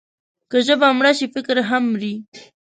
[0.49, 2.13] که ژبه مړه شي، فکر هم مري.